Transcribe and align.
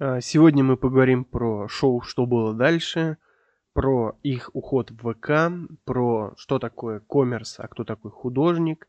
А, 0.00 0.20
Сегодня 0.20 0.64
мы 0.64 0.76
поговорим 0.76 1.24
про 1.24 1.68
шоу 1.68 2.00
«Что 2.00 2.26
было 2.26 2.52
дальше», 2.52 3.16
про 3.74 4.18
их 4.22 4.50
уход 4.52 4.90
в 4.90 5.12
ВК, 5.12 5.52
про 5.84 6.34
что 6.36 6.58
такое 6.58 6.98
коммерс, 7.00 7.60
а 7.60 7.68
кто 7.68 7.84
такой 7.84 8.10
художник, 8.10 8.88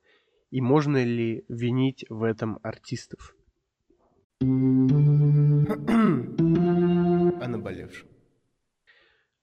и 0.49 0.61
можно 0.61 1.03
ли 1.03 1.45
винить 1.47 2.05
в 2.09 2.23
этом 2.23 2.59
артистов. 2.63 3.35
О 4.41 4.45
наболевшем. 7.47 8.07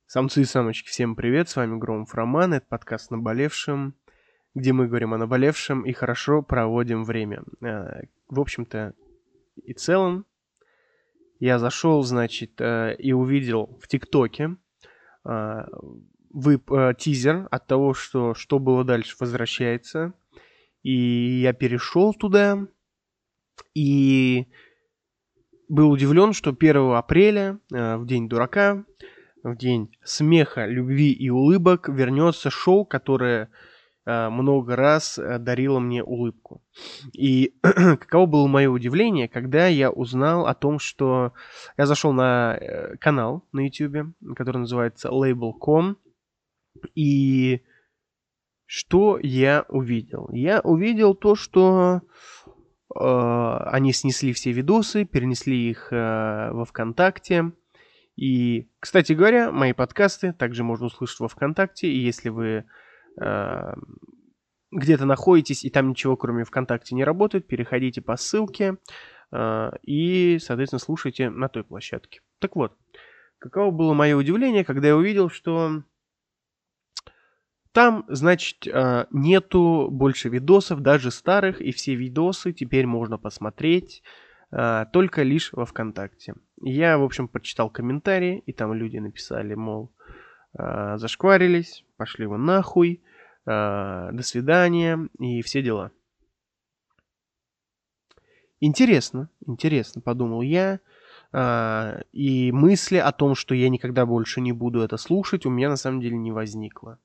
Самцы 0.06 0.42
и 0.42 0.44
самочки, 0.44 0.88
всем 0.88 1.14
привет, 1.14 1.48
с 1.48 1.54
вами 1.56 1.78
Громов 1.78 2.12
Роман, 2.14 2.54
это 2.54 2.66
подкаст 2.68 3.12
«Наболевшем», 3.12 3.94
где 4.54 4.72
мы 4.72 4.88
говорим 4.88 5.14
о 5.14 5.18
наболевшем 5.18 5.82
и 5.82 5.92
хорошо 5.92 6.42
проводим 6.42 7.04
время. 7.04 7.44
А, 7.62 8.00
В 8.28 8.40
общем-то 8.40 8.94
и 9.62 9.72
целом, 9.74 10.26
я 11.42 11.58
зашел, 11.58 12.04
значит, 12.04 12.60
э, 12.60 12.94
и 13.00 13.12
увидел 13.12 13.76
в 13.82 13.88
ТикТоке 13.88 14.56
э, 15.24 15.64
вып- 16.32 16.72
э, 16.72 16.94
тизер 16.96 17.48
от 17.50 17.66
того, 17.66 17.94
что 17.94 18.34
что 18.34 18.60
было 18.60 18.84
дальше 18.84 19.16
возвращается. 19.18 20.12
И 20.84 21.40
я 21.42 21.52
перешел 21.52 22.14
туда 22.14 22.68
и 23.74 24.46
был 25.68 25.90
удивлен, 25.90 26.32
что 26.32 26.52
1 26.52 26.92
апреля, 26.96 27.58
э, 27.74 27.96
в 27.96 28.06
день 28.06 28.28
дурака, 28.28 28.84
в 29.42 29.56
день 29.56 29.90
смеха, 30.04 30.66
любви 30.66 31.10
и 31.10 31.28
улыбок, 31.28 31.88
вернется 31.88 32.50
шоу, 32.50 32.84
которое 32.84 33.48
много 34.04 34.76
раз 34.76 35.18
э, 35.18 35.38
дарило 35.38 35.78
мне 35.78 36.02
улыбку. 36.02 36.62
И 37.12 37.54
каково 37.62 38.26
было 38.26 38.46
мое 38.48 38.68
удивление, 38.68 39.28
когда 39.28 39.66
я 39.68 39.90
узнал 39.90 40.46
о 40.46 40.54
том, 40.54 40.78
что 40.78 41.32
я 41.76 41.86
зашел 41.86 42.12
на 42.12 42.56
э, 42.56 42.96
канал 42.96 43.44
на 43.52 43.60
YouTube, 43.60 44.14
который 44.34 44.58
называется 44.58 45.08
Label.com, 45.08 45.96
и 46.94 47.62
что 48.66 49.18
я 49.22 49.66
увидел? 49.68 50.28
Я 50.32 50.60
увидел 50.60 51.14
то, 51.14 51.34
что 51.34 52.00
э, 52.94 52.98
они 52.98 53.92
снесли 53.92 54.32
все 54.32 54.52
видосы, 54.52 55.04
перенесли 55.04 55.70
их 55.70 55.92
э, 55.92 56.50
во 56.52 56.64
ВКонтакте. 56.64 57.52
И, 58.16 58.68
кстати 58.80 59.12
говоря, 59.12 59.52
мои 59.52 59.72
подкасты 59.72 60.32
также 60.32 60.64
можно 60.64 60.86
услышать 60.86 61.20
во 61.20 61.28
ВКонтакте. 61.28 61.88
И 61.88 61.98
если 61.98 62.30
вы 62.30 62.46
э, 62.46 62.64
где-то 64.72 65.04
находитесь 65.04 65.64
и 65.64 65.70
там 65.70 65.90
ничего 65.90 66.16
кроме 66.16 66.44
ВКонтакте 66.44 66.94
не 66.94 67.04
работает, 67.04 67.46
переходите 67.46 68.00
по 68.00 68.16
ссылке 68.16 68.78
э, 69.30 69.70
и, 69.82 70.38
соответственно, 70.40 70.80
слушайте 70.80 71.30
на 71.30 71.48
той 71.48 71.62
площадке. 71.62 72.22
Так 72.40 72.56
вот, 72.56 72.76
каково 73.38 73.70
было 73.70 73.94
мое 73.94 74.16
удивление, 74.16 74.64
когда 74.64 74.88
я 74.88 74.96
увидел, 74.96 75.28
что 75.28 75.82
там, 77.72 78.04
значит, 78.08 78.66
э, 78.66 79.06
нету 79.10 79.88
больше 79.90 80.30
видосов, 80.30 80.80
даже 80.80 81.10
старых, 81.10 81.60
и 81.60 81.70
все 81.70 81.94
видосы 81.94 82.52
теперь 82.52 82.86
можно 82.86 83.18
посмотреть 83.18 84.02
э, 84.50 84.86
только 84.92 85.22
лишь 85.22 85.52
во 85.52 85.66
ВКонтакте. 85.66 86.34
Я, 86.62 86.96
в 86.96 87.02
общем, 87.02 87.28
прочитал 87.28 87.68
комментарии, 87.68 88.42
и 88.46 88.52
там 88.52 88.72
люди 88.72 88.98
написали, 88.98 89.54
мол, 89.54 89.92
зашкварились, 90.54 91.86
пошли 92.02 92.26
вы 92.26 92.36
нахуй, 92.36 93.00
э, 93.46 94.10
до 94.12 94.22
свидания 94.22 95.08
и 95.20 95.40
все 95.42 95.62
дела. 95.62 95.92
Интересно, 98.58 99.28
интересно, 99.46 100.00
подумал 100.00 100.42
я. 100.42 100.80
э, 101.32 102.02
и 102.10 102.50
мысли 102.50 102.96
о 102.96 103.12
том, 103.12 103.36
что 103.36 103.54
я 103.54 103.68
никогда 103.68 104.04
больше 104.04 104.40
не 104.40 104.50
буду 104.50 104.80
это 104.80 104.96
слушать, 104.96 105.46
у 105.46 105.50
меня 105.50 105.68
на 105.68 105.76
самом 105.76 106.00
деле 106.00 106.16
не 106.16 106.32
возникло. 106.32 106.98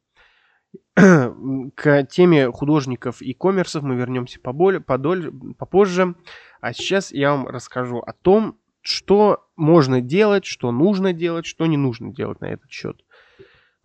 К 0.95 2.03
теме 2.09 2.51
художников 2.51 3.21
и 3.21 3.33
коммерсов 3.33 3.83
мы 3.83 3.95
вернемся 3.95 4.39
поболь, 4.39 4.81
подоль, 4.81 5.31
попозже. 5.59 6.15
А 6.59 6.73
сейчас 6.73 7.11
я 7.11 7.33
вам 7.33 7.47
расскажу 7.47 7.99
о 7.99 8.13
том, 8.13 8.57
что 8.81 9.47
можно 9.55 10.01
делать, 10.01 10.45
что 10.45 10.71
нужно 10.71 11.13
делать, 11.13 11.45
что 11.45 11.67
не 11.67 11.77
нужно 11.77 12.11
делать 12.11 12.41
на 12.41 12.45
этот 12.45 12.71
счет. 12.71 13.03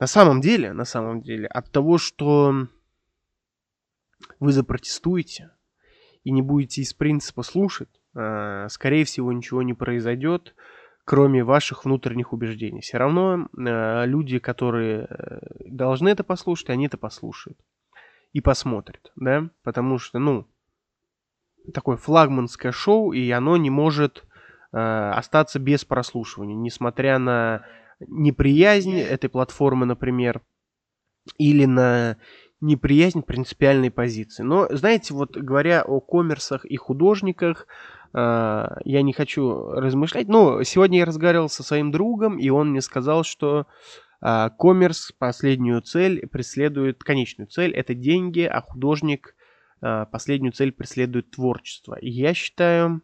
На 0.03 0.09
самом 0.09 0.41
деле, 0.41 0.73
на 0.73 0.85
самом 0.85 1.23
деле, 1.23 1.47
от 1.47 1.71
того, 1.71 1.97
что 1.97 2.67
вы 4.41 4.51
запротестуете 4.51 5.53
и 6.25 6.33
не 6.33 6.43
будете 6.43 6.83
из 6.83 6.93
принципа 6.93 7.45
слушать, 7.45 8.03
э, 8.17 8.67
скорее 8.69 9.05
всего, 9.05 9.33
ничего 9.33 9.63
не 9.63 9.75
произойдет, 9.75 10.57
кроме 11.05 11.45
ваших 11.45 11.85
внутренних 11.85 12.33
убеждений. 12.33 12.81
Все 12.81 12.99
равно 12.99 13.47
э, 13.57 14.07
люди, 14.07 14.41
которые 14.41 15.07
э, 15.09 15.39
должны 15.67 16.09
это 16.09 16.25
послушать, 16.25 16.71
они 16.71 16.87
это 16.87 16.99
послушают 16.99 17.61
и 18.33 18.41
посмотрят, 18.41 19.13
да, 19.15 19.51
потому 19.63 19.99
что, 19.99 20.19
ну, 20.19 20.49
такое 21.73 21.97
флагманское 21.97 22.73
шоу, 22.73 23.13
и 23.13 23.31
оно 23.31 23.57
не 23.57 23.71
может 23.71 24.27
остаться 24.73 25.59
без 25.59 25.85
прослушивания, 25.85 26.57
несмотря 26.57 27.19
на 27.19 27.67
неприязнь 28.09 28.99
этой 28.99 29.29
платформы, 29.29 29.87
например, 29.87 30.43
или 31.39 31.65
на 31.65 32.17
неприязнь 32.61 33.23
принципиальной 33.23 33.91
позиции. 33.91 34.43
Но, 34.43 34.69
знаете, 34.71 35.15
вот 35.15 35.37
говоря 35.37 35.83
о 35.83 36.01
коммерсах 36.01 36.65
и 36.65 36.77
художниках, 36.77 37.67
э, 38.15 38.67
я 38.85 39.03
не 39.03 39.13
хочу 39.13 39.71
размышлять. 39.73 40.29
Но 40.29 40.63
сегодня 40.63 40.99
я 40.99 41.05
разговаривал 41.05 41.49
со 41.49 41.63
своим 41.63 41.91
другом, 41.91 42.39
и 42.39 42.49
он 42.51 42.71
мне 42.71 42.81
сказал, 42.81 43.25
что 43.25 43.67
э, 44.21 44.49
коммерс 44.59 45.13
последнюю 45.19 45.83
цель 45.83 46.27
преследует, 46.29 47.03
конечную 47.03 47.49
цель 47.49 47.73
это 47.73 47.95
деньги, 47.95 48.43
а 48.43 48.61
художник 48.61 49.35
э, 49.83 50.07
последнюю 50.11 50.53
цель 50.53 50.71
преследует 50.71 51.33
творчество. 51.33 51.99
И 51.99 52.11
я 52.11 52.33
считаю, 52.33 53.03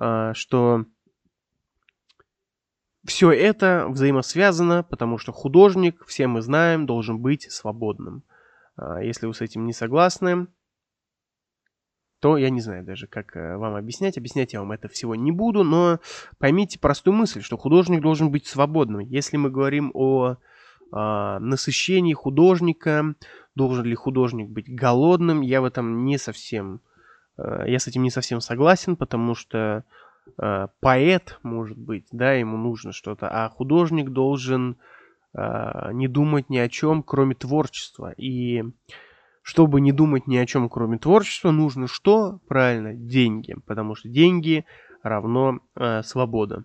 э, 0.00 0.32
что 0.34 0.84
все 3.08 3.32
это 3.32 3.86
взаимосвязано, 3.88 4.82
потому 4.84 5.16
что 5.16 5.32
художник, 5.32 6.04
все 6.06 6.26
мы 6.26 6.42
знаем, 6.42 6.84
должен 6.84 7.18
быть 7.18 7.50
свободным. 7.50 8.22
А, 8.76 9.02
Если 9.02 9.26
вы 9.26 9.32
с 9.32 9.40
этим 9.40 9.64
не 9.64 9.72
согласны, 9.72 10.46
то 12.20 12.36
я 12.36 12.50
не 12.50 12.60
знаю 12.60 12.84
даже, 12.84 13.06
как 13.06 13.34
э, 13.34 13.56
вам 13.56 13.76
объяснять. 13.76 14.18
Объяснять 14.18 14.52
я 14.52 14.60
вам 14.60 14.72
это 14.72 14.88
всего 14.88 15.14
не 15.14 15.32
буду, 15.32 15.64
но 15.64 16.00
поймите 16.38 16.78
простую 16.78 17.14
мысль, 17.14 17.42
что 17.42 17.56
художник 17.56 18.02
должен 18.02 18.30
быть 18.30 18.46
свободным. 18.46 19.00
Если 19.00 19.36
мы 19.36 19.50
говорим 19.50 19.90
о 19.94 20.36
а, 20.92 21.38
насыщении 21.38 22.12
художника, 22.12 23.14
должен 23.54 23.84
ли 23.84 23.94
художник 23.94 24.50
быть 24.50 24.68
голодным, 24.68 25.40
я 25.40 25.60
в 25.60 25.64
этом 25.64 26.04
не 26.04 26.18
совсем, 26.18 26.82
э, 27.38 27.64
я 27.68 27.78
с 27.78 27.86
этим 27.86 28.02
не 28.02 28.10
совсем 28.10 28.40
согласен, 28.40 28.96
потому 28.96 29.34
что 29.34 29.84
э, 30.36 30.68
поэт, 30.80 31.38
может 31.42 31.78
быть, 31.78 32.06
да, 32.12 32.32
ему 32.32 32.56
нужно 32.56 32.92
что-то, 32.92 33.28
а 33.28 33.48
художник 33.48 34.10
должен 34.10 34.76
э, 35.34 35.92
не 35.92 36.08
думать 36.08 36.50
ни 36.50 36.58
о 36.58 36.68
чем, 36.68 37.02
кроме 37.02 37.34
творчества. 37.34 38.12
И 38.16 38.64
чтобы 39.42 39.80
не 39.80 39.92
думать 39.92 40.26
ни 40.26 40.36
о 40.36 40.46
чем, 40.46 40.68
кроме 40.68 40.98
творчества, 40.98 41.50
нужно 41.50 41.86
что? 41.86 42.40
Правильно, 42.48 42.94
деньги, 42.94 43.54
потому 43.66 43.94
что 43.94 44.08
деньги 44.08 44.64
равно 45.02 45.60
э, 45.74 46.02
свобода. 46.02 46.64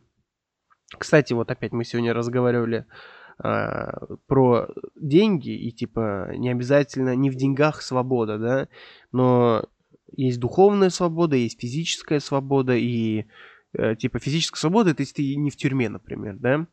Кстати, 0.98 1.34
вот 1.34 1.50
опять 1.50 1.72
мы 1.72 1.86
сегодня 1.86 2.14
разговаривали 2.14 2.86
э, 3.44 3.92
про 4.28 4.68
деньги, 4.96 5.52
и 5.52 5.72
типа 5.72 6.34
не 6.36 6.50
обязательно 6.50 7.16
не 7.16 7.30
в 7.30 7.36
деньгах 7.36 7.82
свобода, 7.82 8.38
да, 8.38 8.68
но 9.12 9.64
есть 10.16 10.40
духовная 10.40 10.90
свобода, 10.90 11.36
есть 11.36 11.60
физическая 11.60 12.20
свобода, 12.20 12.76
и 12.76 13.26
типа 13.98 14.20
физическая 14.20 14.60
свобода 14.60 14.92
это 14.92 15.02
если 15.02 15.16
ты 15.16 15.36
не 15.36 15.50
в 15.50 15.58
тюрьме, 15.58 15.90
например, 15.90 16.36
да. 16.38 16.68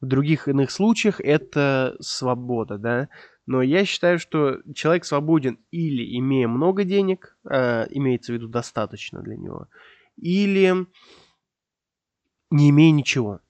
В 0.00 0.06
других 0.06 0.48
иных 0.48 0.70
случаях 0.70 1.20
это 1.20 1.96
свобода, 2.00 2.76
да. 2.78 3.08
Но 3.46 3.62
я 3.62 3.84
считаю, 3.84 4.18
что 4.18 4.60
человек 4.74 5.04
свободен 5.04 5.58
или 5.70 6.18
имея 6.18 6.48
много 6.48 6.84
денег, 6.84 7.36
э, 7.48 7.86
имеется 7.90 8.32
в 8.32 8.34
виду 8.34 8.48
достаточно 8.48 9.20
для 9.20 9.36
него, 9.36 9.68
или 10.16 10.86
не 12.50 12.70
имея 12.70 12.92
ничего. 12.92 13.40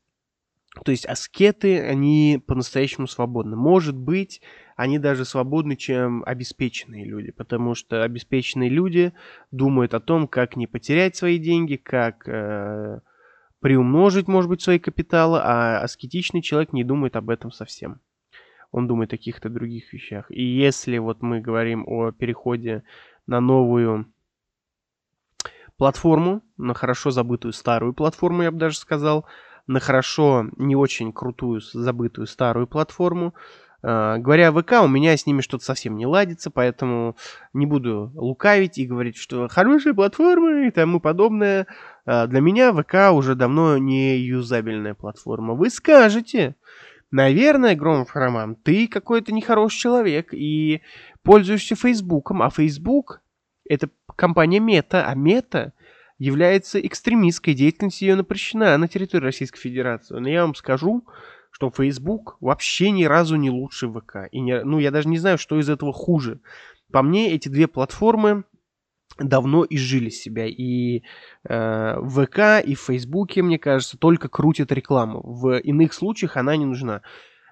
То 0.84 0.90
есть 0.90 1.04
аскеты, 1.04 1.80
они 1.82 2.42
по-настоящему 2.46 3.06
свободны. 3.06 3.56
Может 3.56 3.94
быть, 3.94 4.40
они 4.74 4.98
даже 4.98 5.24
свободны, 5.24 5.76
чем 5.76 6.22
обеспеченные 6.24 7.04
люди, 7.04 7.30
потому 7.30 7.74
что 7.74 8.02
обеспеченные 8.02 8.70
люди 8.70 9.12
думают 9.50 9.92
о 9.92 10.00
том, 10.00 10.26
как 10.26 10.56
не 10.56 10.66
потерять 10.66 11.14
свои 11.14 11.38
деньги, 11.38 11.76
как 11.76 12.26
э, 12.26 13.00
приумножить, 13.60 14.28
может 14.28 14.48
быть, 14.48 14.62
свои 14.62 14.78
капиталы, 14.78 15.40
а 15.42 15.80
аскетичный 15.80 16.40
человек 16.40 16.72
не 16.72 16.84
думает 16.84 17.16
об 17.16 17.28
этом 17.28 17.52
совсем. 17.52 18.00
Он 18.70 18.86
думает 18.88 19.12
о 19.12 19.18
каких-то 19.18 19.50
других 19.50 19.92
вещах. 19.92 20.30
И 20.30 20.42
если 20.42 20.96
вот 20.96 21.20
мы 21.20 21.40
говорим 21.40 21.84
о 21.86 22.12
переходе 22.12 22.82
на 23.26 23.40
новую 23.40 24.10
платформу, 25.76 26.42
на 26.56 26.72
хорошо 26.72 27.10
забытую 27.10 27.52
старую 27.52 27.92
платформу, 27.92 28.42
я 28.42 28.50
бы 28.50 28.58
даже 28.58 28.78
сказал, 28.78 29.26
на 29.72 29.80
хорошо 29.80 30.46
не 30.56 30.76
очень 30.76 31.12
крутую 31.12 31.60
забытую 31.60 32.26
старую 32.26 32.66
платформу. 32.66 33.34
Uh, 33.84 34.19
говоря 34.19 34.48
о 34.48 34.52
ВК, 34.52 34.74
у 34.84 34.86
меня 34.86 35.16
с 35.16 35.26
ними 35.26 35.40
что-то 35.40 35.64
совсем 35.64 35.96
не 35.96 36.06
ладится, 36.06 36.52
поэтому 36.52 37.16
не 37.52 37.66
буду 37.66 38.12
лукавить 38.14 38.78
и 38.78 38.86
говорить, 38.86 39.16
что 39.16 39.48
хорошая 39.48 39.92
платформа 39.92 40.69
и 40.69 40.70
тому 40.70 41.00
подобное. 41.00 41.66
Uh, 42.06 42.28
для 42.28 42.40
меня 42.40 42.72
ВК 42.72 43.12
уже 43.12 43.34
давно 43.34 43.78
не 43.78 44.16
юзабельная 44.19 44.94
платформа. 44.94 45.54
Вы 45.54 45.69
скажете, 45.69 46.54
наверное, 47.10 47.75
Громов 47.75 48.14
Роман, 48.14 48.54
ты 48.54 48.86
какой-то 48.86 49.32
нехороший 49.32 49.80
человек 49.80 50.32
и 50.32 50.82
пользуешься 51.25 51.75
Фейсбуком, 51.75 52.40
а 52.42 52.50
Фейсбук 52.50 53.20
это 53.68 53.88
компания 54.16 54.60
Мета, 54.60 55.06
а 55.06 55.14
Мета 55.14 55.72
является 56.19 56.81
экстремистской, 56.81 57.55
деятельность 57.55 58.03
ее 58.03 58.14
напрещена 58.14 58.76
на 58.79 58.88
территории 58.88 59.25
Российской 59.25 59.59
Федерации. 59.59 60.19
Но 60.19 60.29
я 60.29 60.43
вам 60.43 60.55
скажу, 60.55 61.05
что 61.50 61.70
Facebook 61.70 62.37
вообще 62.41 62.91
ни 62.91 63.05
разу 63.05 63.37
не 63.37 63.50
лучше 63.50 63.88
ВК. 63.88 64.29
И 64.31 64.41
не, 64.41 64.62
ну, 64.64 64.79
я 64.79 64.91
даже 64.91 65.09
не 65.09 65.19
знаю, 65.19 65.38
что 65.38 65.59
из 65.59 65.69
этого 65.69 65.93
хуже. 65.93 66.41
По 66.91 67.03
мне, 67.03 67.32
эти 67.32 67.49
две 67.49 67.69
платформы 67.69 68.44
давно 69.19 69.67
изжили 69.69 70.09
себя. 70.09 70.47
И 70.47 71.03
э, 71.49 71.97
ВК, 72.03 72.64
и 72.64 72.75
в 72.75 72.81
Фейсбуке, 72.81 73.43
мне 73.43 73.59
кажется, 73.59 73.99
только 73.99 74.29
крутят 74.29 74.73
рекламу. 74.73 75.20
В 75.23 75.59
иных 75.59 75.93
случаях 75.93 76.37
она 76.37 76.56
не 76.56 76.64
нужна. 76.64 77.03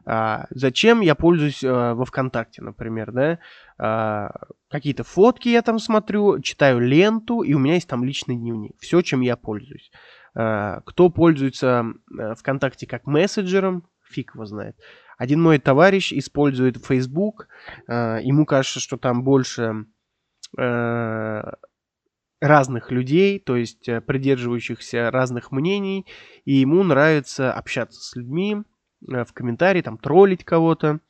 А, 0.06 0.47
зачем 0.50 1.00
я 1.00 1.14
пользуюсь 1.14 1.62
а, 1.62 1.94
во 1.94 2.05
ВКонтакте, 2.05 2.62
например, 2.62 3.12
да? 3.12 3.38
А, 3.79 4.32
какие-то 4.70 5.05
фотки 5.05 5.49
я 5.49 5.62
там 5.62 5.79
смотрю, 5.79 6.41
читаю 6.41 6.81
ленту, 6.81 7.43
и 7.43 7.55
у 7.55 7.58
меня 7.58 7.75
есть 7.75 7.88
там 7.88 8.05
личный 8.05 8.37
дневник. 8.37 8.76
Все, 8.81 9.02
чем 9.02 9.20
я 9.20 9.37
пользуюсь. 9.37 9.91
А, 10.35 10.81
кто 10.87 11.11
пользуется 11.11 11.85
а, 12.19 12.35
ВКонтакте 12.35 12.87
как 12.87 13.06
мессенджером, 13.06 13.88
фиг 14.08 14.35
его 14.35 14.47
знает. 14.47 14.76
Один 15.19 15.43
мой 15.43 15.58
товарищ 15.58 16.12
использует 16.12 16.85
Facebook, 16.85 17.49
а, 17.87 18.19
ему 18.19 18.47
кажется, 18.47 18.81
что 18.81 18.97
там 18.97 19.23
больше 19.23 19.85
а, 20.58 21.55
разных 22.41 22.91
людей, 22.91 23.38
то 23.38 23.55
есть 23.55 23.87
э, 23.87 24.00
придерживающихся 24.00 25.11
разных 25.11 25.52
мнений, 25.52 26.06
и 26.47 26.55
ему 26.55 26.82
нравится 26.82 27.52
общаться 27.52 28.00
с 28.00 28.17
людьми, 28.17 28.62
Э, 28.62 28.80
в 29.00 29.32
комментарии, 29.32 29.82
там, 29.82 29.99
троллить 29.99 30.44
кого-то. 30.44 31.00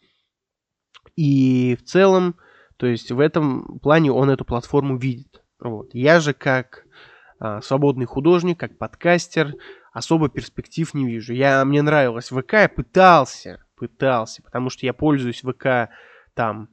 И 1.17 1.77
в 1.77 1.85
целом, 1.85 2.37
то 2.77 2.87
есть 2.87 3.11
в 3.11 3.21
этом 3.21 3.79
плане 3.81 4.13
он 4.13 4.31
эту 4.31 4.45
платформу 4.45 4.97
видит. 4.97 5.43
Вот. 5.59 5.91
Я 5.93 6.21
же 6.21 6.33
как 6.33 6.85
а, 7.39 7.61
свободный 7.63 8.07
художник, 8.07 8.59
как 8.59 8.79
подкастер, 8.79 9.55
особо 9.93 10.29
перспектив 10.29 10.93
не 10.95 11.07
вижу. 11.07 11.33
Я, 11.33 11.65
мне 11.65 11.83
нравилось 11.83 12.29
ВК, 12.29 12.53
я 12.53 12.69
пытался, 12.69 13.65
пытался, 13.77 14.43
потому 14.43 14.71
что 14.71 14.87
я 14.87 14.93
пользуюсь 14.93 15.43
ВК 15.43 15.91
там 16.35 16.69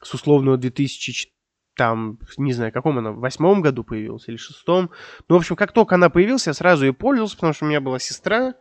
с 0.00 0.14
условного 0.14 0.56
2000, 0.56 1.28
там, 1.76 2.18
не 2.36 2.52
знаю, 2.52 2.72
каком 2.72 2.98
она, 2.98 3.12
в 3.12 3.18
восьмом 3.18 3.62
году 3.62 3.84
появилась 3.84 4.28
или 4.28 4.36
шестом. 4.36 4.90
Ну, 5.28 5.36
в 5.36 5.38
общем, 5.38 5.56
как 5.56 5.72
только 5.72 5.96
она 5.96 6.10
появилась, 6.10 6.46
я 6.46 6.54
сразу 6.54 6.86
ее 6.86 6.92
пользовался, 6.92 7.36
потому 7.36 7.52
что 7.52 7.64
у 7.64 7.68
меня 7.68 7.80
была 7.80 7.98
сестра, 7.98 8.54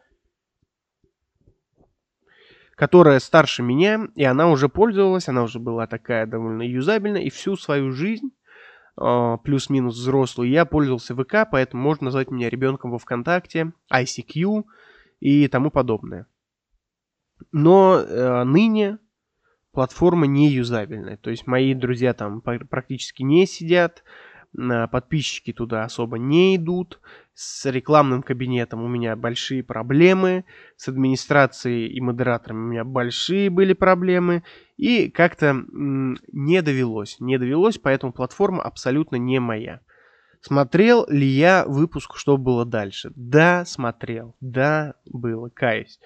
которая 2.76 3.20
старше 3.20 3.64
меня, 3.64 4.08
и 4.16 4.24
она 4.24 4.50
уже 4.50 4.70
пользовалась, 4.70 5.28
она 5.28 5.44
уже 5.44 5.60
была 5.60 5.88
такая 5.88 6.26
довольно 6.26 6.64
юзабельная, 6.64 7.22
и 7.22 7.30
всю 7.30 7.56
свою 7.56 7.92
жизнь, 7.92 8.32
э, 8.98 9.38
плюс-минус 9.44 9.96
взрослую, 9.96 10.50
я 10.50 10.66
пользовался 10.66 11.16
ВК, 11.16 11.48
поэтому 11.52 11.84
можно 11.84 12.06
назвать 12.06 12.32
меня 12.32 12.50
ребенком 12.50 12.92
во 12.92 12.98
ВКонтакте, 12.98 13.74
ICQ 13.94 14.64
и 15.20 15.48
тому 15.48 15.72
подобное. 15.72 16.28
Но 17.52 17.98
э, 17.98 18.44
ныне 18.44 19.00
платформа 19.72 20.28
не 20.28 20.50
юзабельная, 20.50 21.18
то 21.18 21.30
есть 21.30 21.48
мои 21.48 21.74
друзья 21.74 22.14
там 22.14 22.42
практически 22.42 23.24
не 23.24 23.46
сидят, 23.46 24.04
подписчики 24.54 25.54
туда 25.54 25.86
особо 25.86 26.18
не 26.18 26.56
идут. 26.56 27.00
С 27.34 27.70
рекламным 27.70 28.24
кабинетом 28.24 28.84
у 28.84 28.88
меня 28.88 29.16
большие 29.16 29.64
проблемы. 29.64 30.46
С 30.76 30.88
администрацией 30.88 31.88
и 31.88 32.02
модераторами 32.02 32.60
у 32.60 32.68
меня 32.68 32.84
большие 32.84 33.50
были 33.50 33.74
проблемы. 33.74 34.44
И 34.78 35.10
как-то 35.10 35.56
не 35.72 36.62
довелось. 36.62 37.18
Не 37.20 37.38
довелось, 37.38 37.78
поэтому 37.78 38.14
платформа 38.14 38.62
абсолютно 38.64 39.16
не 39.16 39.40
моя. 39.40 39.82
Смотрел 40.42 41.06
ли 41.08 41.28
я 41.28 41.66
выпуск 41.68 42.16
«Что 42.16 42.38
было 42.38 42.66
дальше»? 42.66 43.12
Да, 43.16 43.64
смотрел. 43.66 44.36
Да, 44.42 44.96
было, 45.06 45.50
каюсь. 45.50 46.00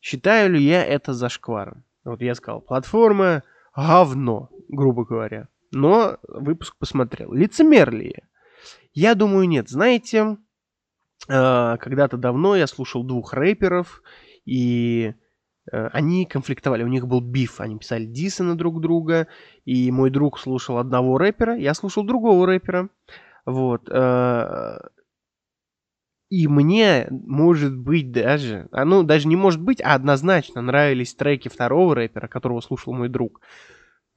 Считаю 0.00 0.52
ли 0.52 0.62
я 0.62 0.84
это 0.84 1.12
зашкваром? 1.12 1.84
Вот 2.04 2.20
я 2.20 2.34
сказал, 2.34 2.60
платформа 2.60 3.42
говно, 3.74 4.50
грубо 4.68 5.04
говоря 5.04 5.48
но 5.76 6.18
выпуск 6.26 6.76
посмотрел. 6.78 7.32
Лицемер 7.32 7.92
ли 7.92 8.14
я? 8.16 8.28
Я 8.92 9.14
думаю, 9.14 9.48
нет. 9.48 9.68
Знаете, 9.68 10.38
когда-то 11.26 12.16
давно 12.16 12.56
я 12.56 12.66
слушал 12.66 13.02
двух 13.02 13.32
рэперов, 13.32 14.02
и 14.44 15.14
э, 15.70 15.86
они 15.88 16.24
конфликтовали, 16.24 16.84
у 16.84 16.88
них 16.88 17.06
был 17.06 17.20
биф, 17.20 17.60
они 17.60 17.78
писали 17.78 18.04
дисы 18.04 18.42
на 18.42 18.56
друг 18.56 18.80
друга, 18.80 19.26
и 19.64 19.90
мой 19.90 20.10
друг 20.10 20.38
слушал 20.38 20.78
одного 20.78 21.18
рэпера, 21.18 21.56
я 21.56 21.74
слушал 21.74 22.04
другого 22.04 22.46
рэпера, 22.46 22.88
вот. 23.44 23.88
Э, 23.90 24.78
и 26.28 26.48
мне, 26.48 27.06
может 27.10 27.76
быть, 27.76 28.10
даже, 28.10 28.68
а 28.72 28.84
ну, 28.84 29.04
даже 29.04 29.28
не 29.28 29.36
может 29.36 29.62
быть, 29.62 29.80
а 29.80 29.94
однозначно 29.94 30.60
нравились 30.60 31.14
треки 31.14 31.48
второго 31.48 31.94
рэпера, 31.94 32.26
которого 32.26 32.60
слушал 32.60 32.92
мой 32.92 33.08
друг. 33.08 33.40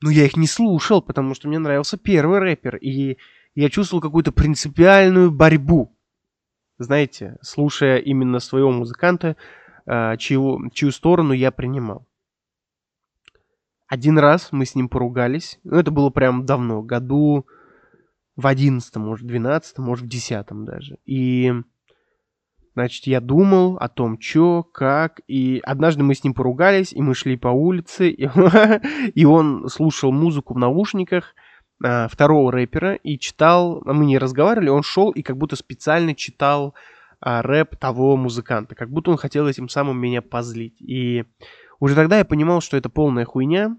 Но 0.02 0.10
я 0.10 0.26
их 0.26 0.36
не 0.36 0.48
слушал, 0.48 1.02
потому 1.02 1.36
что 1.36 1.48
мне 1.48 1.60
нравился 1.60 1.98
первый 1.98 2.40
рэпер, 2.40 2.78
и 2.78 3.18
я 3.54 3.70
чувствовал 3.70 4.02
какую-то 4.02 4.32
принципиальную 4.32 5.32
борьбу. 5.32 5.96
Знаете, 6.80 7.36
слушая 7.42 7.98
именно 7.98 8.40
своего 8.40 8.72
музыканта, 8.72 9.36
а, 9.86 10.16
чью, 10.16 10.70
чью 10.74 10.92
сторону 10.92 11.34
я 11.34 11.52
принимал. 11.52 12.08
Один 13.88 14.18
раз 14.18 14.50
мы 14.52 14.66
с 14.66 14.76
ним 14.76 14.88
поругались. 14.88 15.60
Ну, 15.64 15.78
это 15.78 15.92
было 15.92 16.10
прям 16.10 16.46
давно, 16.46 16.82
году 16.82 17.46
в 18.38 18.48
одиннадцатом, 18.48 19.08
может, 19.08 19.28
двенадцатом, 19.28 19.86
может, 19.86 20.06
в 20.06 20.10
десятом 20.10 20.64
даже. 20.64 20.98
И 21.06 21.54
Значит, 22.76 23.08
я 23.08 23.20
думал 23.20 23.76
о 23.76 23.90
том, 23.90 24.22
что, 24.22 24.64
как, 24.64 25.20
и 25.28 25.60
однажды 25.66 26.04
мы 26.04 26.16
с 26.16 26.24
ним 26.24 26.34
поругались, 26.34 26.94
и 26.94 27.02
мы 27.02 27.14
шли 27.14 27.36
по 27.36 27.50
улице, 27.50 28.10
и 29.16 29.26
он 29.26 29.68
слушал 29.68 30.14
музыку 30.14 30.54
в 30.54 30.58
наушниках 30.58 31.36
а, 31.84 32.08
второго 32.08 32.52
рэпера 32.52 32.96
и 32.96 33.18
читал, 33.18 33.82
а 33.86 33.94
мы 33.94 34.06
не 34.06 34.18
разговаривали, 34.18 34.70
он 34.70 34.84
шел 34.84 35.12
и 35.12 35.22
как 35.22 35.38
будто 35.38 35.56
специально 35.56 36.14
читал 36.14 36.74
а, 37.22 37.42
рэп 37.42 37.78
того 37.78 38.18
музыканта, 38.18 38.76
как 38.76 38.90
будто 38.90 39.12
он 39.12 39.18
хотел 39.18 39.48
этим 39.48 39.70
самым 39.70 39.98
меня 39.98 40.22
позлить. 40.22 40.82
И 40.82 41.24
уже 41.80 41.96
тогда 41.96 42.18
я 42.18 42.26
понимал, 42.26 42.62
что 42.62 42.76
это 42.76 42.90
полная 42.90 43.26
хуйня, 43.26 43.78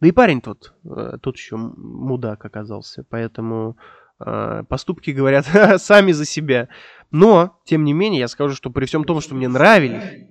да 0.00 0.08
и 0.08 0.12
парень 0.12 0.40
тот, 0.40 0.74
э, 0.84 1.18
тот 1.22 1.36
еще 1.36 1.56
мудак 1.56 2.44
оказался, 2.44 3.04
поэтому 3.08 3.76
э, 4.18 4.64
поступки 4.68 5.10
говорят 5.10 5.46
сами 5.80 6.12
за 6.12 6.24
себя. 6.24 6.68
Но, 7.10 7.60
тем 7.64 7.84
не 7.84 7.92
менее, 7.92 8.20
я 8.20 8.28
скажу, 8.28 8.54
что 8.54 8.70
при 8.70 8.86
всем 8.86 9.04
том, 9.04 9.20
что 9.20 9.34
мне 9.34 9.48
нравились, 9.48 10.26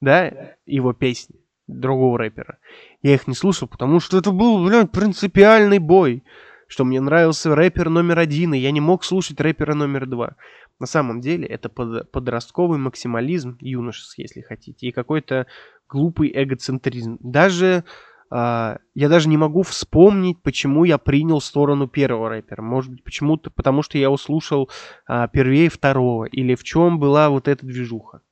да, 0.00 0.56
его 0.66 0.92
песни 0.92 1.43
другого 1.66 2.18
рэпера, 2.18 2.58
я 3.02 3.14
их 3.14 3.26
не 3.26 3.34
слушал, 3.34 3.68
потому 3.68 4.00
что 4.00 4.18
это 4.18 4.30
был, 4.30 4.64
блядь, 4.64 4.90
принципиальный 4.90 5.78
бой. 5.78 6.24
Что 6.66 6.84
мне 6.84 7.00
нравился 7.00 7.54
рэпер 7.54 7.90
номер 7.90 8.18
один, 8.18 8.54
и 8.54 8.58
я 8.58 8.70
не 8.70 8.80
мог 8.80 9.04
слушать 9.04 9.40
рэпера 9.40 9.74
номер 9.74 10.06
два. 10.06 10.36
На 10.80 10.86
самом 10.86 11.20
деле, 11.20 11.46
это 11.46 11.68
под, 11.68 12.10
подростковый 12.10 12.78
максимализм, 12.78 13.58
юношеский, 13.60 14.24
если 14.24 14.40
хотите, 14.40 14.86
и 14.86 14.92
какой-то 14.92 15.46
глупый 15.88 16.32
эгоцентризм. 16.34 17.18
Даже 17.20 17.84
Uh, 18.32 18.80
я 18.94 19.08
даже 19.08 19.28
не 19.28 19.36
могу 19.36 19.62
вспомнить, 19.62 20.42
почему 20.42 20.82
я 20.84 20.98
принял 20.98 21.40
сторону 21.40 21.86
первого 21.86 22.30
рэпера. 22.30 22.62
Может 22.62 22.90
быть, 22.90 23.04
почему-то, 23.04 23.50
потому 23.50 23.82
что 23.82 23.96
я 23.98 24.10
услышал 24.10 24.70
uh, 25.08 25.28
первее 25.32 25.68
второго, 25.68 26.24
или 26.24 26.56
в 26.56 26.64
чем 26.64 26.98
была 26.98 27.28
вот 27.28 27.46
эта 27.46 27.64
движуха. 27.64 28.22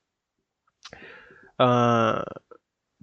Uh, 1.61 2.25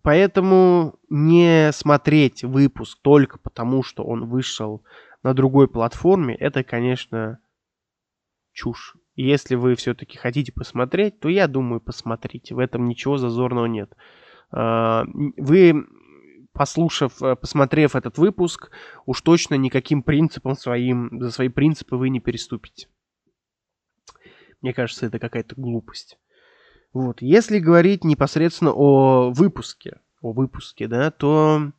поэтому 0.09 0.95
не 1.09 1.71
смотреть 1.71 2.43
выпуск 2.43 2.97
только 3.03 3.37
потому, 3.37 3.83
что 3.83 4.03
он 4.03 4.25
вышел 4.27 4.83
на 5.21 5.35
другой 5.35 5.67
платформе, 5.67 6.33
это, 6.33 6.63
конечно, 6.63 7.37
чушь. 8.51 8.97
Если 9.13 9.53
вы 9.53 9.75
все-таки 9.75 10.17
хотите 10.17 10.51
посмотреть, 10.51 11.19
то 11.19 11.29
я 11.29 11.47
думаю, 11.47 11.79
посмотрите. 11.79 12.55
В 12.55 12.57
этом 12.57 12.87
ничего 12.87 13.17
зазорного 13.19 13.67
нет. 13.67 13.95
Вы 14.51 15.85
послушав, 16.53 17.21
э, 17.21 17.35
посмотрев 17.35 17.95
этот 17.95 18.17
выпуск, 18.17 18.71
уж 19.05 19.21
точно 19.21 19.53
никаким 19.55 20.01
принципом 20.01 20.55
своим, 20.55 21.21
за 21.21 21.29
свои 21.29 21.49
принципы 21.49 21.97
вы 21.97 22.09
не 22.09 22.19
переступите. 22.19 22.87
Мне 24.61 24.73
кажется, 24.73 25.05
это 25.05 25.19
какая-то 25.19 25.53
глупость. 25.55 26.17
Вот. 26.93 27.21
Если 27.21 27.59
говорить 27.59 28.03
непосредственно 28.03 28.71
о 28.73 29.31
выпуске, 29.31 29.99
о 30.21 30.31
выпуске, 30.31 30.87
да, 30.87 31.11
то, 31.11 31.71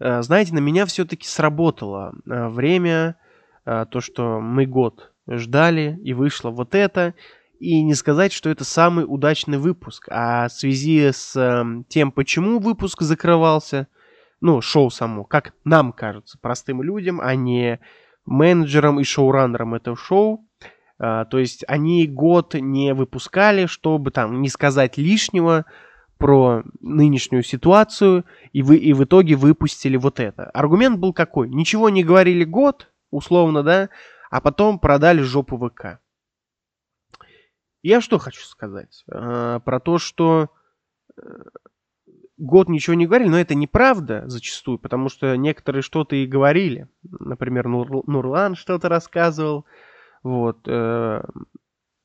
э, 0.00 0.22
знаете, 0.22 0.54
на 0.54 0.58
меня 0.58 0.86
все-таки 0.86 1.26
сработало 1.26 2.14
э, 2.26 2.48
время, 2.48 3.16
э, 3.64 3.86
то, 3.90 4.00
что 4.00 4.40
мы 4.40 4.66
год 4.66 5.12
ждали, 5.28 5.98
и 6.02 6.12
вышло 6.14 6.50
вот 6.50 6.74
это, 6.74 7.14
и 7.60 7.82
не 7.82 7.94
сказать, 7.94 8.32
что 8.32 8.50
это 8.50 8.64
самый 8.64 9.04
удачный 9.06 9.58
выпуск, 9.58 10.08
а 10.10 10.48
в 10.48 10.52
связи 10.52 11.12
с 11.12 11.34
тем, 11.88 12.10
почему 12.10 12.58
выпуск 12.58 13.02
закрывался, 13.02 13.86
ну, 14.40 14.60
шоу 14.62 14.90
само, 14.90 15.24
как 15.24 15.52
нам 15.64 15.92
кажется, 15.92 16.38
простым 16.40 16.82
людям, 16.82 17.20
а 17.20 17.34
не 17.34 17.78
менеджерам 18.24 18.98
и 18.98 19.04
шоураннерам 19.04 19.74
этого 19.74 19.96
шоу, 19.96 20.48
то 21.00 21.38
есть 21.38 21.64
они 21.66 22.06
год 22.06 22.54
не 22.54 22.92
выпускали, 22.92 23.64
чтобы 23.66 24.10
там 24.10 24.42
не 24.42 24.50
сказать 24.50 24.98
лишнего 24.98 25.64
про 26.18 26.62
нынешнюю 26.80 27.42
ситуацию, 27.42 28.26
и, 28.52 28.60
вы, 28.60 28.76
и 28.76 28.92
в 28.92 29.02
итоге 29.04 29.36
выпустили 29.36 29.96
вот 29.96 30.20
это. 30.20 30.50
Аргумент 30.50 30.98
был 30.98 31.14
какой? 31.14 31.48
Ничего 31.48 31.88
не 31.88 32.04
говорили 32.04 32.44
год, 32.44 32.92
условно, 33.10 33.62
да, 33.62 33.88
а 34.30 34.42
потом 34.42 34.78
продали 34.78 35.22
жопу 35.22 35.56
ВК. 35.56 35.98
Я 37.82 38.02
что 38.02 38.18
хочу 38.18 38.42
сказать? 38.42 39.04
А, 39.10 39.60
про 39.60 39.80
то, 39.80 39.96
что 39.96 40.50
э, 41.16 41.22
год 42.36 42.68
ничего 42.68 42.94
не 42.94 43.06
говорили, 43.06 43.30
но 43.30 43.40
это 43.40 43.54
неправда 43.54 44.24
зачастую, 44.26 44.78
потому 44.78 45.08
что 45.08 45.34
некоторые 45.36 45.82
что-то 45.82 46.16
и 46.16 46.26
говорили. 46.26 46.88
Например, 47.02 47.68
Нур, 47.68 48.06
Нурлан 48.06 48.56
что-то 48.56 48.90
рассказывал, 48.90 49.64
вот, 50.22 50.66
э, 50.66 51.22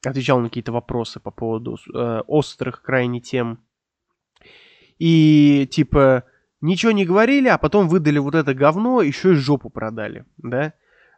отвечал 0.06 0.40
на 0.40 0.50
какие-то 0.50 0.72
вопросы 0.72 1.20
по 1.20 1.32
поводу 1.32 1.78
э, 1.94 2.22
острых 2.28 2.82
крайне 2.82 3.20
тем. 3.20 3.60
И 4.98 5.68
типа 5.72 6.24
ничего 6.62 6.92
не 6.92 7.06
говорили, 7.06 7.48
а 7.48 7.58
потом 7.58 7.88
выдали 7.88 8.20
вот 8.20 8.36
это 8.36 8.54
говно, 8.54 9.02
еще 9.02 9.34
и 9.34 9.36
жопу 9.36 9.70
продали, 9.70 10.26
да. 10.38 10.74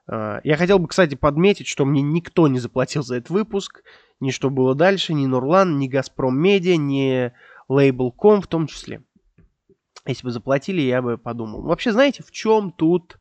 Э, 0.08 0.40
я 0.44 0.58
хотел 0.58 0.80
бы, 0.80 0.88
кстати, 0.88 1.16
подметить, 1.16 1.68
что 1.68 1.86
мне 1.86 2.02
никто 2.02 2.48
не 2.48 2.60
заплатил 2.60 3.04
за 3.04 3.18
этот 3.18 3.30
выпуск, 3.30 3.84
ни 4.20 4.32
что 4.32 4.50
было 4.50 4.74
дальше, 4.74 5.14
ни 5.14 5.26
Нурлан, 5.26 5.78
ни 5.78 5.88
Газпром 5.88 6.40
Медиа, 6.40 6.78
ни 6.78 7.32
Label.com 7.70 8.42
в 8.42 8.48
том 8.48 8.68
числе. 8.68 9.04
Если 10.06 10.26
бы 10.26 10.32
заплатили, 10.32 10.82
я 10.82 11.02
бы 11.02 11.18
подумал. 11.18 11.62
Вообще, 11.64 11.92
знаете, 11.92 12.24
в 12.24 12.32
чем 12.32 12.72
тут 12.72 13.20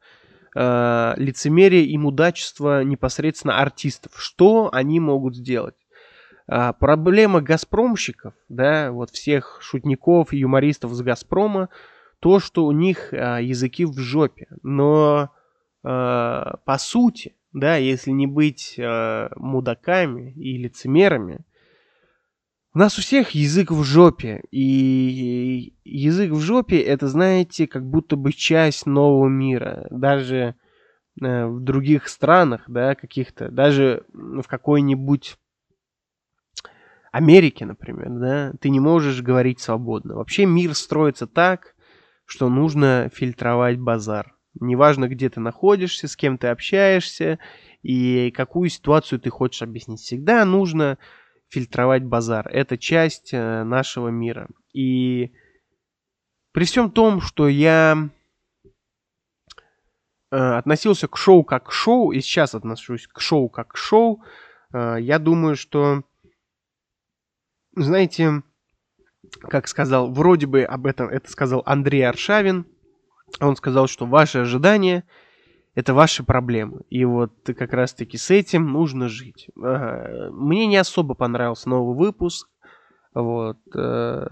э, 0.56 1.14
лицемерие 1.16 1.84
и 1.84 1.98
мудачество 1.98 2.82
непосредственно 2.82 3.60
артистов. 3.60 4.12
Что 4.16 4.70
они 4.72 4.98
могут 5.00 5.36
сделать? 5.36 5.76
Э, 6.48 6.72
проблема 6.78 7.42
газпромщиков, 7.42 8.34
да, 8.48 8.90
вот 8.90 9.10
всех 9.10 9.58
шутников 9.60 10.32
и 10.32 10.38
юмористов 10.38 10.92
с 10.94 11.02
Газпрома, 11.02 11.68
то, 12.20 12.40
что 12.40 12.64
у 12.64 12.72
них 12.72 13.12
э, 13.12 13.42
языки 13.42 13.84
в 13.84 13.98
жопе. 13.98 14.46
Но 14.62 15.30
э, 15.84 15.88
по 15.88 16.78
сути, 16.78 17.36
да, 17.52 17.76
если 17.76 18.10
не 18.10 18.26
быть 18.26 18.74
э, 18.78 19.28
мудаками 19.36 20.32
и 20.32 20.56
лицемерами, 20.56 21.44
у 22.76 22.78
нас 22.78 22.98
у 22.98 23.00
всех 23.00 23.30
язык 23.30 23.70
в 23.70 23.82
жопе. 23.84 24.42
И 24.50 25.72
язык 25.82 26.30
в 26.30 26.40
жопе, 26.40 26.78
это, 26.78 27.08
знаете, 27.08 27.66
как 27.66 27.88
будто 27.88 28.16
бы 28.16 28.34
часть 28.34 28.84
нового 28.84 29.28
мира. 29.28 29.86
Даже 29.90 30.56
э, 31.18 31.46
в 31.46 31.60
других 31.60 32.06
странах, 32.06 32.64
да, 32.68 32.94
каких-то, 32.94 33.50
даже 33.50 34.04
в 34.12 34.42
какой-нибудь 34.42 35.38
Америке, 37.12 37.64
например, 37.64 38.10
да, 38.10 38.52
ты 38.60 38.68
не 38.68 38.78
можешь 38.78 39.22
говорить 39.22 39.58
свободно. 39.58 40.16
Вообще 40.16 40.44
мир 40.44 40.74
строится 40.74 41.26
так, 41.26 41.74
что 42.26 42.50
нужно 42.50 43.10
фильтровать 43.10 43.78
базар. 43.78 44.36
Неважно, 44.60 45.08
где 45.08 45.30
ты 45.30 45.40
находишься, 45.40 46.08
с 46.08 46.14
кем 46.14 46.36
ты 46.36 46.48
общаешься 46.48 47.38
и 47.82 48.30
какую 48.36 48.68
ситуацию 48.68 49.18
ты 49.18 49.30
хочешь 49.30 49.62
объяснить. 49.62 50.00
Всегда 50.00 50.44
нужно 50.44 50.98
фильтровать 51.48 52.04
базар. 52.04 52.48
Это 52.48 52.78
часть 52.78 53.32
э, 53.32 53.62
нашего 53.64 54.08
мира. 54.08 54.48
И 54.72 55.32
при 56.52 56.64
всем 56.64 56.90
том, 56.90 57.20
что 57.20 57.48
я 57.48 58.08
э, 60.30 60.36
относился 60.36 61.08
к 61.08 61.16
шоу 61.16 61.44
как 61.44 61.68
к 61.68 61.72
шоу, 61.72 62.12
и 62.12 62.20
сейчас 62.20 62.54
отношусь 62.54 63.06
к 63.06 63.20
шоу 63.20 63.48
как 63.48 63.72
к 63.72 63.76
шоу, 63.76 64.22
э, 64.72 64.96
я 65.00 65.18
думаю, 65.18 65.56
что, 65.56 66.02
знаете, 67.74 68.42
как 69.40 69.68
сказал, 69.68 70.10
вроде 70.10 70.46
бы 70.46 70.62
об 70.62 70.86
этом 70.86 71.08
это 71.08 71.30
сказал 71.30 71.62
Андрей 71.66 72.02
Аршавин, 72.02 72.66
он 73.40 73.56
сказал, 73.56 73.88
что 73.88 74.06
ваши 74.06 74.38
ожидания– 74.38 75.04
это 75.76 75.92
ваши 75.92 76.24
проблемы. 76.24 76.80
И 76.88 77.04
вот 77.04 77.32
как 77.44 77.72
раз-таки 77.74 78.16
с 78.16 78.30
этим 78.30 78.72
нужно 78.72 79.08
жить. 79.08 79.48
Мне 79.54 80.66
не 80.66 80.78
особо 80.78 81.14
понравился 81.14 81.68
новый 81.68 81.94
выпуск. 81.94 82.48
Вот. 83.14 83.58
Э, 83.74 84.26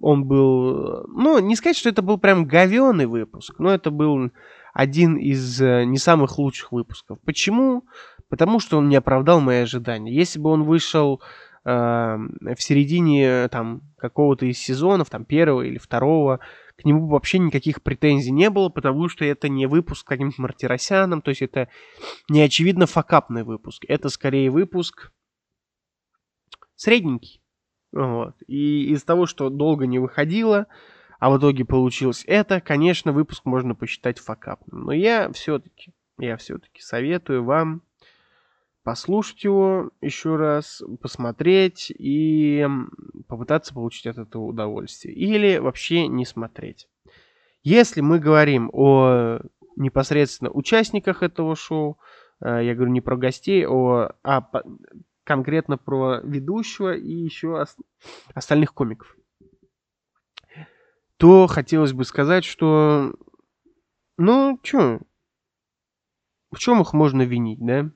он 0.00 0.24
был... 0.24 1.06
Ну, 1.08 1.38
не 1.38 1.54
сказать, 1.54 1.76
что 1.76 1.90
это 1.90 2.00
был 2.00 2.18
прям 2.18 2.46
говеный 2.46 3.04
выпуск, 3.04 3.56
но 3.58 3.70
это 3.70 3.90
был 3.90 4.30
один 4.72 5.16
из 5.16 5.60
э, 5.60 5.84
не 5.84 5.98
самых 5.98 6.38
лучших 6.38 6.72
выпусков. 6.72 7.18
Почему? 7.26 7.84
Потому 8.30 8.58
что 8.58 8.78
он 8.78 8.88
не 8.88 8.96
оправдал 8.96 9.40
мои 9.40 9.58
ожидания. 9.58 10.14
Если 10.14 10.38
бы 10.38 10.48
он 10.48 10.64
вышел 10.64 11.20
э, 11.66 11.70
в 11.70 12.56
середине 12.58 13.48
там 13.48 13.82
какого-то 13.98 14.46
из 14.46 14.58
сезонов, 14.58 15.10
там 15.10 15.26
первого 15.26 15.60
или 15.60 15.76
второго, 15.76 16.40
к 16.78 16.84
нему 16.84 17.08
вообще 17.08 17.38
никаких 17.40 17.82
претензий 17.82 18.30
не 18.30 18.50
было, 18.50 18.68
потому 18.68 19.08
что 19.08 19.24
это 19.24 19.48
не 19.48 19.66
выпуск 19.66 20.06
каким-то 20.06 20.40
Мартиросяном, 20.40 21.22
то 21.22 21.30
есть 21.30 21.42
это 21.42 21.68
не 22.30 22.40
очевидно 22.40 22.86
факапный 22.86 23.42
выпуск. 23.42 23.84
Это 23.88 24.08
скорее 24.08 24.50
выпуск 24.50 25.12
средненький. 26.76 27.42
Вот. 27.90 28.36
И 28.46 28.92
из 28.92 29.02
того, 29.02 29.26
что 29.26 29.50
долго 29.50 29.86
не 29.86 29.98
выходило, 29.98 30.68
а 31.18 31.30
в 31.30 31.38
итоге 31.38 31.64
получилось 31.64 32.22
это, 32.28 32.60
конечно, 32.60 33.12
выпуск 33.12 33.44
можно 33.44 33.74
посчитать 33.74 34.20
факапным. 34.20 34.84
Но 34.84 34.92
я 34.92 35.32
все-таки, 35.32 35.92
я 36.16 36.36
все-таки 36.36 36.80
советую 36.80 37.42
вам 37.42 37.82
послушать 38.88 39.44
его 39.44 39.90
еще 40.00 40.36
раз, 40.36 40.82
посмотреть 41.02 41.92
и 41.94 42.66
попытаться 43.26 43.74
получить 43.74 44.06
от 44.06 44.16
этого 44.16 44.44
удовольствие. 44.44 45.14
Или 45.14 45.58
вообще 45.58 46.08
не 46.08 46.24
смотреть. 46.24 46.88
Если 47.62 48.00
мы 48.00 48.18
говорим 48.18 48.70
о 48.72 49.40
непосредственно 49.76 50.50
участниках 50.50 51.22
этого 51.22 51.54
шоу, 51.54 51.98
э, 52.40 52.64
я 52.64 52.74
говорю 52.74 52.90
не 52.90 53.02
про 53.02 53.18
гостей, 53.18 53.66
о, 53.66 54.14
а 54.24 54.50
конкретно 55.22 55.76
про 55.76 56.20
ведущего 56.22 56.94
и 56.94 57.12
еще 57.12 57.62
остальных 58.32 58.72
комиков, 58.72 59.18
то 61.18 61.46
хотелось 61.46 61.92
бы 61.92 62.06
сказать, 62.06 62.46
что, 62.46 63.12
ну, 64.16 64.58
что, 64.62 65.00
в 66.50 66.58
чем 66.58 66.80
их 66.80 66.94
можно 66.94 67.20
винить, 67.20 67.58
да? 67.60 67.90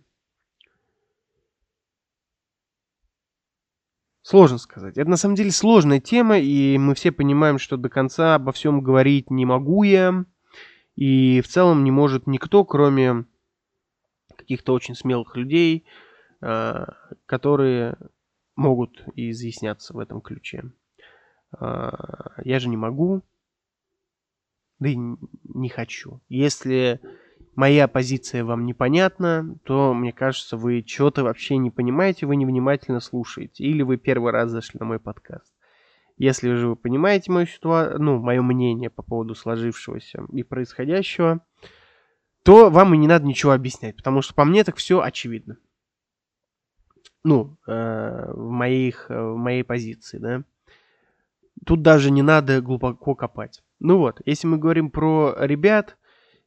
Сложно 4.32 4.56
сказать. 4.56 4.96
Это 4.96 5.10
на 5.10 5.18
самом 5.18 5.34
деле 5.34 5.50
сложная 5.50 6.00
тема, 6.00 6.38
и 6.38 6.78
мы 6.78 6.94
все 6.94 7.12
понимаем, 7.12 7.58
что 7.58 7.76
до 7.76 7.90
конца 7.90 8.36
обо 8.36 8.50
всем 8.52 8.80
говорить 8.80 9.30
не 9.30 9.44
могу 9.44 9.82
я. 9.82 10.24
И 10.96 11.42
в 11.42 11.48
целом 11.48 11.84
не 11.84 11.90
может 11.90 12.26
никто, 12.26 12.64
кроме 12.64 13.26
каких-то 14.34 14.72
очень 14.72 14.94
смелых 14.94 15.36
людей, 15.36 15.84
а, 16.40 16.94
которые 17.26 17.98
могут 18.56 19.04
изъясняться 19.16 19.92
в 19.92 19.98
этом 19.98 20.22
ключе. 20.22 20.64
А, 21.54 22.32
я 22.42 22.58
же 22.58 22.70
не 22.70 22.78
могу, 22.78 23.20
да 24.78 24.88
и 24.88 24.96
не 24.96 25.68
хочу. 25.68 26.22
Если 26.30 27.02
моя 27.54 27.88
позиция 27.88 28.44
вам 28.44 28.64
непонятна, 28.64 29.56
то, 29.64 29.94
мне 29.94 30.12
кажется, 30.12 30.56
вы 30.56 30.82
чего-то 30.82 31.24
вообще 31.24 31.56
не 31.56 31.70
понимаете, 31.70 32.26
вы 32.26 32.36
невнимательно 32.36 33.00
слушаете, 33.00 33.64
или 33.64 33.82
вы 33.82 33.96
первый 33.96 34.32
раз 34.32 34.50
зашли 34.50 34.78
на 34.80 34.86
мой 34.86 34.98
подкаст. 34.98 35.52
Если 36.16 36.54
же 36.54 36.68
вы 36.68 36.76
понимаете 36.76 37.32
мою 37.32 37.46
ситуацию, 37.46 38.00
ну, 38.00 38.18
мое 38.18 38.42
мнение 38.42 38.90
по 38.90 39.02
поводу 39.02 39.34
сложившегося 39.34 40.24
и 40.32 40.42
происходящего, 40.42 41.40
то 42.42 42.70
вам 42.70 42.94
и 42.94 42.98
не 42.98 43.06
надо 43.06 43.26
ничего 43.26 43.52
объяснять, 43.52 43.96
потому 43.96 44.22
что 44.22 44.34
по 44.34 44.44
мне 44.44 44.64
так 44.64 44.76
все 44.76 45.00
очевидно. 45.00 45.56
Ну, 47.24 47.56
э, 47.66 48.32
в, 48.32 48.50
моих, 48.50 49.06
э, 49.08 49.20
в 49.20 49.36
моей 49.36 49.62
позиции, 49.62 50.18
да. 50.18 50.44
Тут 51.64 51.82
даже 51.82 52.10
не 52.10 52.22
надо 52.22 52.60
глубоко 52.60 53.14
копать. 53.14 53.62
Ну 53.78 53.98
вот, 53.98 54.20
если 54.24 54.48
мы 54.48 54.58
говорим 54.58 54.90
про 54.90 55.34
ребят, 55.38 55.96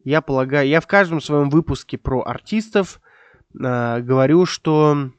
я 0.06 0.22
полагаю, 0.22 0.70
я 0.70 0.80
в 0.82 0.88
каждом 0.88 1.20
своем 1.20 1.50
выпуске 1.50 1.98
про 1.98 2.22
артистов 2.22 3.02
э, 3.54 4.02
говорю, 4.02 4.46
что 4.46 5.12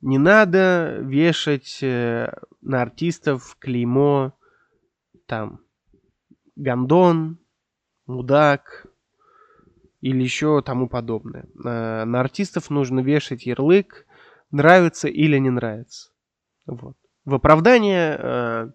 Не 0.00 0.18
надо 0.18 0.98
вешать 1.02 1.82
э, 1.82 2.32
на 2.62 2.80
артистов 2.82 3.56
клеймо 3.58 4.32
там 5.26 5.60
гандон, 6.54 7.38
мудак 8.06 8.86
или 10.00 10.22
еще 10.22 10.62
тому 10.62 10.88
подобное. 10.88 11.48
Э, 11.64 12.04
на 12.04 12.20
артистов 12.20 12.70
нужно 12.70 13.00
вешать 13.00 13.46
ярлык 13.46 14.06
нравится 14.52 15.08
или 15.08 15.38
не 15.38 15.50
нравится. 15.50 16.12
Вот. 16.66 16.96
В 17.24 17.34
оправдание 17.34 18.16
э, 18.16 18.70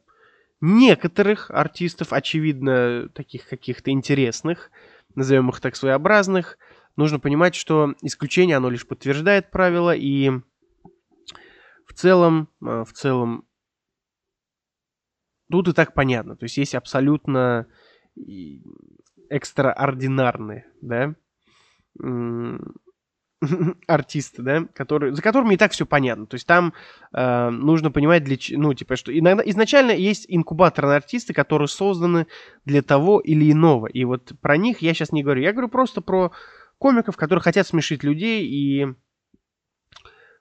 некоторых 0.62 1.52
артистов, 1.52 2.14
очевидно, 2.14 3.10
таких 3.10 3.48
каких-то 3.48 3.92
интересных, 3.92 4.72
назовем 5.16 5.50
их 5.50 5.60
так 5.60 5.76
своеобразных, 5.76 6.58
нужно 6.96 7.20
понимать, 7.20 7.56
что 7.56 7.94
исключение, 8.02 8.58
оно 8.58 8.70
лишь 8.70 8.88
подтверждает 8.88 9.52
правило, 9.52 9.96
и 9.96 10.32
в 11.86 11.94
целом, 11.94 12.50
э, 12.62 12.84
в 12.84 12.92
целом, 12.94 13.46
тут 15.50 15.68
и 15.68 15.74
так 15.74 15.94
понятно. 15.94 16.36
То 16.36 16.46
есть 16.46 16.58
есть 16.58 16.76
абсолютно 16.76 17.68
экстраординарные, 19.30 20.66
да, 20.82 21.16
артисты, 23.88 24.42
да, 24.42 24.66
которые, 24.74 25.14
за 25.14 25.22
которыми 25.22 25.54
и 25.54 25.58
так 25.58 25.72
все 25.72 25.86
понятно. 25.86 26.25
То 26.25 26.36
есть 26.36 26.48
там 26.48 26.74
э, 27.14 27.50
нужно 27.50 27.92
понимать, 27.92 28.24
для, 28.24 28.38
ну, 28.52 28.74
типа, 28.74 28.96
что 28.96 29.18
иногда, 29.18 29.44
изначально 29.46 29.92
есть 29.92 30.25
инкубаторные 30.28 30.98
артисты, 30.98 31.34
которые 31.34 31.68
созданы 31.68 32.28
для 32.66 32.82
того 32.82 33.20
или 33.20 33.52
иного. 33.52 33.88
И 33.88 34.04
вот 34.06 34.34
про 34.42 34.58
них 34.58 34.82
я 34.82 34.94
сейчас 34.94 35.12
не 35.12 35.24
говорю. 35.24 35.42
Я 35.42 35.52
говорю 35.52 35.70
просто 35.70 36.02
про 36.02 36.32
комиков, 36.78 37.18
которые 37.18 37.42
хотят 37.42 37.68
смешить 37.68 38.04
людей, 38.04 38.46
и 38.46 38.88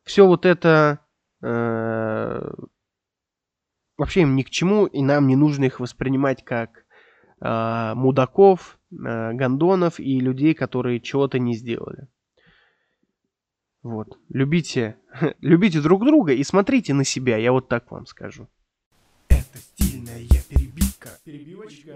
все 0.04 0.26
вот 0.26 0.46
это 0.46 1.00
э, 1.42 2.50
вообще 3.96 4.23
им 4.23 4.37
ни 4.37 4.42
к 4.42 4.50
чему, 4.50 4.87
и 4.87 5.02
нам 5.02 5.26
не 5.26 5.37
нужно 5.37 5.64
их 5.64 5.80
воспринимать 5.80 6.44
как 6.44 6.84
э, 7.40 7.94
мудаков, 7.94 8.78
э, 8.90 9.32
гондонов 9.32 10.00
и 10.00 10.20
людей, 10.20 10.54
которые 10.54 11.00
чего-то 11.00 11.38
не 11.38 11.54
сделали. 11.54 12.08
Вот. 13.84 14.18
Любите, 14.30 14.96
любите 15.42 15.80
друг 15.80 16.04
друга 16.04 16.32
и 16.32 16.42
смотрите 16.42 16.94
на 16.94 17.04
себя, 17.04 17.36
я 17.36 17.52
вот 17.52 17.68
так 17.68 17.90
вам 17.90 18.06
скажу. 18.06 18.48
Это 19.28 19.58
стильная 19.58 20.26
перебивка. 20.48 21.10
Перебивочка. 21.22 21.92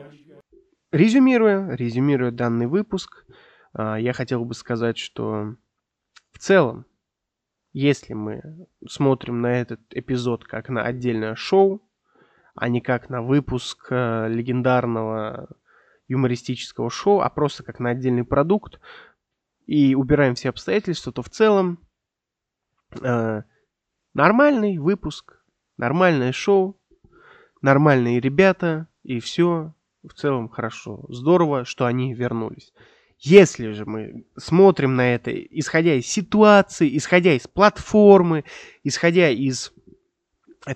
Резюмируя, 0.93 1.75
резюмируя 1.75 2.31
данный 2.31 2.67
выпуск, 2.67 3.25
а, 3.73 3.97
я 3.97 4.13
хотел 4.13 4.45
бы 4.45 4.55
сказать, 4.55 4.99
что 4.99 5.57
в 6.33 6.39
целом, 6.39 6.85
если 7.73 8.13
мы 8.13 8.69
смотрим 8.87 9.41
на 9.41 9.59
этот 9.59 9.81
эпизод 9.91 10.45
как 10.45 10.69
на 10.69 10.83
отдельное 10.83 11.37
шоу, 11.37 11.83
а 12.55 12.69
не 12.69 12.83
как 12.83 13.09
на 13.09 13.23
выпуск 13.23 13.87
э, 13.91 14.29
легендарного 14.29 15.49
юмористического 16.09 16.91
шоу, 16.91 17.21
а 17.21 17.31
просто 17.31 17.63
как 17.63 17.79
на 17.79 17.91
отдельный 17.91 18.25
продукт, 18.25 18.81
и 19.69 19.95
убираем 19.95 20.35
все 20.35 20.49
обстоятельства, 20.49 21.13
то 21.13 21.23
в 21.23 21.29
целом 21.29 21.79
э, 23.03 23.43
нормальный 24.15 24.79
выпуск, 24.79 25.45
нормальное 25.77 26.33
шоу, 26.33 26.81
нормальные 27.61 28.19
ребята, 28.19 28.89
и 29.03 29.21
все 29.21 29.75
в 30.03 30.15
целом 30.15 30.49
хорошо. 30.49 31.05
Здорово, 31.11 31.67
что 31.67 31.85
они 31.85 32.15
вернулись. 32.15 32.73
Если 33.19 33.73
же 33.73 33.85
мы 33.85 34.25
смотрим 34.39 34.97
на 34.97 35.15
это, 35.15 35.33
исходя 35.33 35.95
из 35.97 36.07
ситуации, 36.07 36.97
исходя 36.97 37.35
из 37.35 37.47
платформы, 37.47 38.45
исходя 38.85 39.29
из 39.29 39.75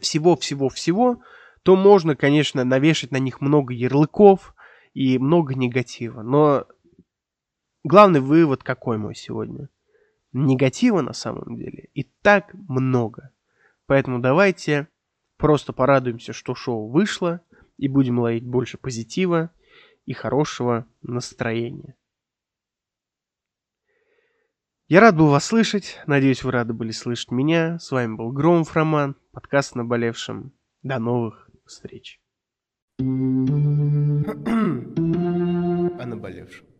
всего-всего-всего, 0.03 1.23
то 1.63 1.77
можно, 1.77 2.15
конечно, 2.15 2.63
навешать 2.63 3.11
на 3.11 3.19
них 3.19 3.41
много 3.41 3.73
ярлыков 3.73 4.55
и 4.93 5.19
много 5.19 5.55
негатива. 5.55 6.21
Но 6.21 6.67
Главный 7.85 8.21
вывод 8.21 8.63
какой 8.63 8.97
мой 8.97 9.15
сегодня? 9.15 9.69
Негатива 10.33 11.03
на 11.03 11.13
самом 11.13 11.57
деле 11.57 11.89
и 11.95 12.05
так 12.05 12.55
много. 12.55 13.33
Поэтому 13.87 14.21
давайте 14.21 14.89
просто 15.37 15.73
порадуемся, 15.73 16.33
что 16.33 16.55
шоу 16.55 16.89
вышло, 16.89 17.41
и 17.77 17.89
будем 17.89 18.21
ловить 18.21 18.45
больше 18.45 18.79
позитива 18.79 19.51
и 20.05 20.13
хорошего 20.13 20.87
настроения. 21.03 21.97
Я 24.87 25.01
рад 25.01 25.17
был 25.17 25.29
вас 25.29 25.47
слышать. 25.47 25.99
Надеюсь, 26.07 26.45
вы 26.45 26.53
рады 26.53 26.75
были 26.75 26.93
слышать 26.93 27.33
меня. 27.33 27.79
С 27.79 27.91
вами 27.91 28.15
был 28.15 28.31
Громов 28.31 28.77
Роман, 28.77 29.17
подкаст 29.33 29.75
«Наболевшим». 29.75 30.53
До 30.83 30.99
новых 30.99 31.51
встреч. 31.65 32.21
О 32.99 33.03
наболевшем. 36.07 36.72